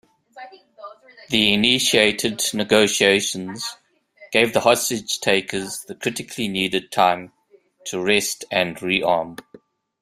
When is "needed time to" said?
6.47-8.01